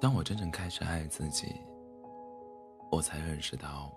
[0.00, 1.54] 当我真正开始爱自己，
[2.90, 3.92] 我才认识到，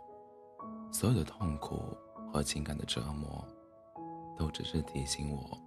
[0.91, 1.95] 所有的痛苦
[2.29, 3.41] 和情感的折磨，
[4.35, 5.57] 都只是提醒我，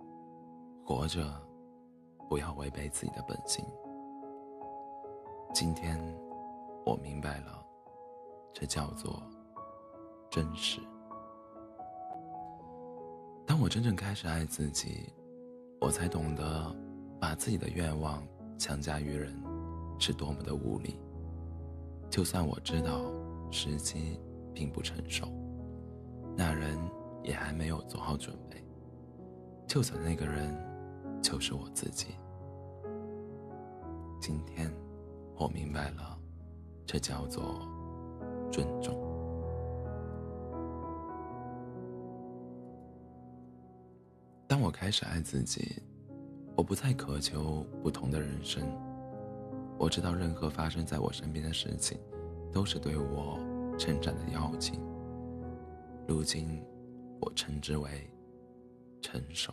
[0.85, 1.25] 活着
[2.29, 3.65] 不要违背自己的本心。
[5.55, 5.99] 今天，
[6.85, 7.65] 我明白了，
[8.53, 9.23] 这叫做
[10.29, 10.83] 真实。
[13.47, 15.11] 当我真正开始爱自己，
[15.81, 16.77] 我才懂得，
[17.19, 18.23] 把自己的愿望
[18.59, 19.35] 强加于人，
[19.99, 20.99] 是多么的无力。
[22.09, 23.11] 就算我知道
[23.51, 24.19] 时机
[24.55, 25.29] 并不成熟，
[26.37, 26.79] 那人
[27.23, 28.63] 也还没有做好准备，
[29.67, 30.55] 就算那个人
[31.23, 32.15] 就是我自己。
[34.21, 34.73] 今天，
[35.37, 36.19] 我明白了，
[36.87, 37.61] 这叫做
[38.51, 38.95] 尊重。
[44.49, 45.83] 当我开始爱自己，
[46.57, 48.65] 我不再渴求不同的人生。
[49.79, 51.99] 我知道，任何发生在我身边的事情，
[52.51, 53.39] 都是对我
[53.79, 54.81] 成长的邀请。
[56.09, 56.65] 如今，
[57.21, 58.11] 我称之为
[59.03, 59.53] 成熟。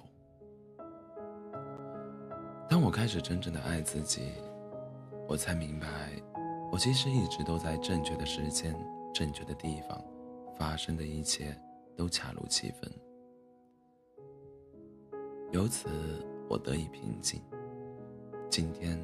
[2.70, 4.32] 当我开始真正的爱自己，
[5.28, 5.88] 我才明白，
[6.72, 8.74] 我其实一直都在正确的时间、
[9.14, 10.02] 正确的地方，
[10.58, 11.56] 发生的一切
[11.98, 12.92] 都恰如其分。
[15.52, 15.90] 由此，
[16.50, 17.42] 我得以平静。
[18.50, 19.04] 今天。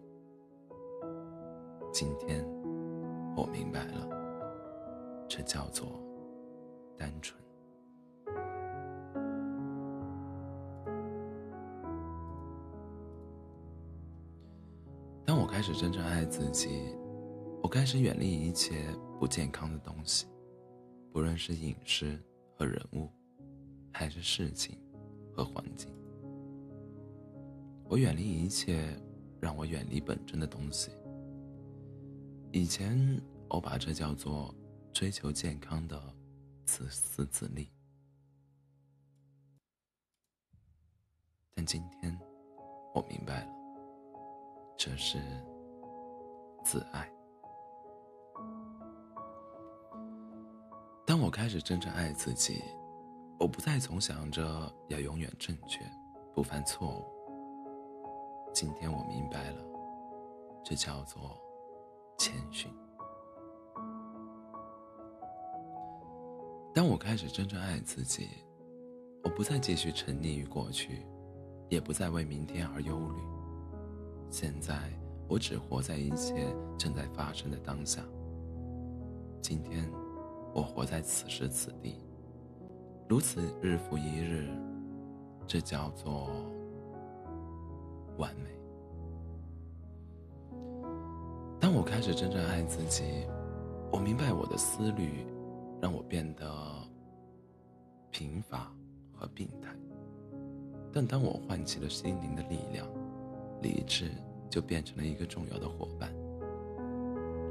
[1.91, 2.41] 今天，
[3.35, 4.07] 我明白了，
[5.27, 6.01] 这叫做
[6.97, 7.37] 单纯。
[15.25, 16.95] 当我开始真正爱自己，
[17.61, 18.85] 我开始远离一切
[19.19, 20.27] 不健康的东西，
[21.11, 22.17] 不论是饮食
[22.57, 23.09] 和人物，
[23.91, 24.77] 还是事情
[25.35, 25.93] 和环境。
[27.83, 28.97] 我远离一切
[29.41, 30.89] 让我远离本真的东西。
[32.53, 32.99] 以前
[33.49, 34.53] 我把这叫做
[34.91, 35.97] 追求健康的
[36.65, 37.71] 自私自利，
[41.55, 42.19] 但今天
[42.93, 43.53] 我明白了，
[44.77, 45.17] 这是
[46.61, 47.09] 自爱。
[51.07, 52.61] 当我开始真正爱自己，
[53.39, 55.89] 我不再总想着要永远正确，
[56.35, 57.05] 不犯错误。
[58.53, 59.63] 今天我明白了，
[60.65, 61.40] 这叫做。
[62.21, 62.71] 谦逊。
[66.71, 68.27] 当我开始真正爱自己，
[69.23, 71.03] 我不再继续沉溺于过去，
[71.67, 73.23] 也不再为明天而忧虑。
[74.29, 74.77] 现在，
[75.27, 78.03] 我只活在一切正在发生的当下。
[79.41, 79.91] 今天，
[80.53, 82.05] 我活在此时此地，
[83.09, 84.47] 如此日复一日，
[85.47, 86.29] 这叫做
[88.19, 88.60] 完美。
[91.71, 93.25] 当我开始真正爱自己，
[93.93, 95.25] 我明白我的思虑
[95.81, 96.45] 让我变得
[98.09, 98.69] 贫乏
[99.13, 99.69] 和病态。
[100.91, 102.85] 但当我唤起了心灵的力量，
[103.61, 104.11] 理智
[104.49, 106.13] 就变成了一个重要的伙伴。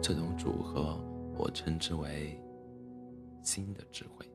[0.02, 1.02] 这种组合，
[1.38, 2.38] 我称之为
[3.42, 4.26] 新的智慧。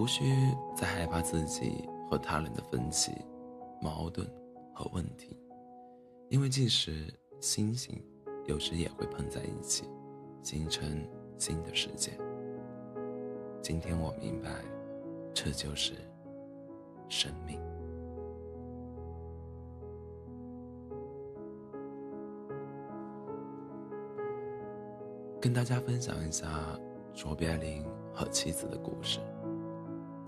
[0.00, 0.24] 无需
[0.74, 3.12] 再害怕自己和他人的分歧、
[3.82, 4.26] 矛盾
[4.72, 5.36] 和问题，
[6.30, 8.02] 因为即使星星
[8.46, 9.84] 有时也会碰在一起，
[10.42, 11.06] 形成
[11.36, 12.12] 新的世界。
[13.60, 14.48] 今天我明白，
[15.34, 15.92] 这就是
[17.10, 17.60] 生命。
[25.38, 26.48] 跟大家分享一下
[27.12, 27.84] 卓别林
[28.14, 29.20] 和妻子的故事。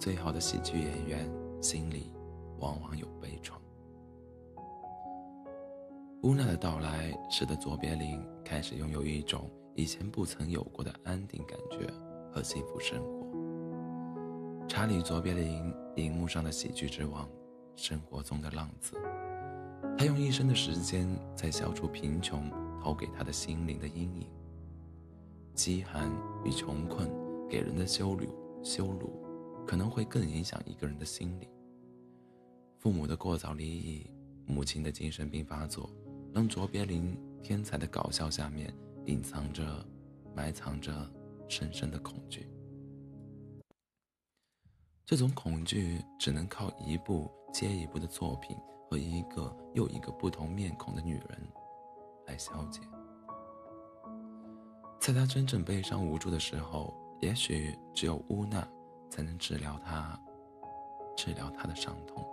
[0.03, 2.13] 最好的喜剧演员心里
[2.59, 3.53] 往往有悲怆。
[6.25, 11.89] 乌娜的到来使得卓别林开始拥有一种以前不曾有过的安定感觉
[12.33, 14.67] 和幸福生活。
[14.67, 17.29] 查理·卓别林，荧幕上的喜剧之王，
[17.77, 18.97] 生活中的浪子。
[19.97, 22.51] 他用一生的时间在消除贫穷
[22.83, 24.27] 投给他的心灵的阴影。
[25.55, 26.11] 饥寒
[26.45, 27.09] 与穷困
[27.49, 28.27] 给人的羞辱，
[28.65, 29.22] 羞辱。
[29.67, 31.49] 可能会更影响一个人的心理。
[32.79, 34.11] 父母的过早离异，
[34.47, 35.89] 母亲的精神病发作，
[36.33, 38.75] 让卓别林天才的搞笑下面
[39.07, 39.87] 隐藏着、
[40.35, 40.93] 埋藏着
[41.49, 42.47] 深深的恐惧。
[45.05, 48.57] 这种恐惧只能靠一部接一部的作品
[48.89, 51.49] 和一个又一个不同面孔的女人
[52.27, 52.81] 来消解。
[54.99, 58.67] 在他真正悲伤无助的时候，也许只有乌娜
[59.13, 60.19] 才能治疗他，
[61.15, 62.27] 治疗他的伤痛。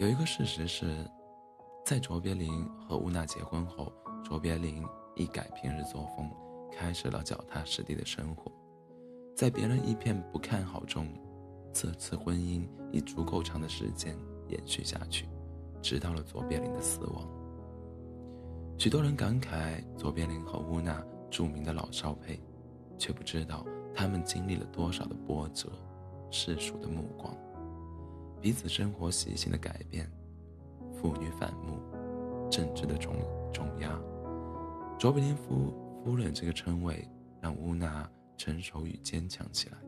[0.00, 1.08] 有一个事实是，
[1.84, 3.92] 在卓别林和乌娜结婚后，
[4.24, 4.84] 卓别林
[5.14, 6.28] 一改平日作风，
[6.72, 8.50] 开始了脚踏实地的生活。
[9.36, 11.06] 在别人一片不看好中，
[11.72, 14.18] 这次婚姻以足够长的时间
[14.48, 15.28] 延续下去，
[15.80, 17.24] 直到了卓别林的死亡。
[18.76, 21.00] 许多人感慨卓别林和乌娜
[21.30, 22.42] 著名的老少配，
[23.00, 25.70] 却不知道他们经历了多少的波折，
[26.30, 27.34] 世俗的目光。
[28.40, 30.08] 彼此生活习性的改变，
[30.94, 31.78] 父女反目，
[32.50, 33.14] 政治的重
[33.52, 33.98] 重压，
[34.98, 35.74] 卓别林夫
[36.04, 37.08] 夫人这个称谓
[37.40, 39.78] 让乌娜成熟与坚强起来。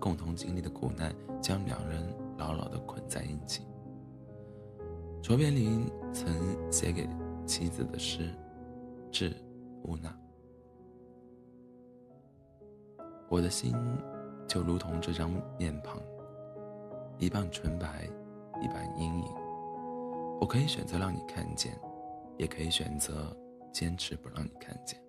[0.00, 2.02] 共同经历的苦难将两人
[2.36, 3.62] 牢牢地捆在一起。
[5.22, 6.32] 卓别林曾
[6.70, 7.08] 写给
[7.46, 8.30] 妻子的诗，
[9.10, 9.34] 致
[9.84, 10.14] 乌娜
[13.34, 13.74] ：“我的心
[14.46, 15.28] 就如同这张
[15.58, 16.00] 面庞。”
[17.18, 18.08] 一半纯白，
[18.62, 19.24] 一半阴影。
[20.40, 21.76] 我可以选择让你看见，
[22.38, 23.36] 也可以选择
[23.72, 25.00] 坚持不让你看见。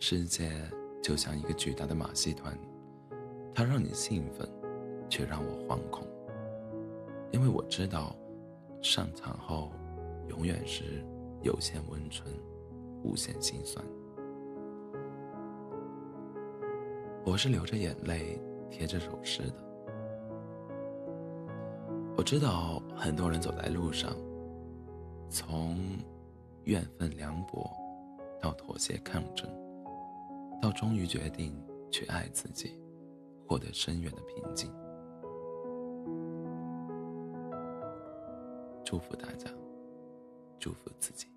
[0.00, 0.50] 世界
[1.00, 2.58] 就像一个巨大的马戏团，
[3.54, 4.48] 它让你兴奋，
[5.08, 6.04] 却让我惶恐。
[7.30, 8.16] 因为我知道，
[8.82, 9.70] 上场后
[10.28, 11.04] 永远是
[11.42, 12.34] 有限温存，
[13.04, 13.84] 无限心酸。
[17.26, 18.38] 我是流着眼泪
[18.70, 19.54] 贴这首诗的。
[22.18, 24.14] 我知道很多人走在路上，
[25.30, 25.78] 从
[26.64, 27.70] 怨愤凉薄，
[28.42, 29.48] 到妥协抗争，
[30.60, 31.58] 到终于决定
[31.90, 32.78] 去爱自己，
[33.48, 34.70] 获得深远的平静。
[38.84, 39.50] 祝福大家，
[40.58, 41.33] 祝福自己。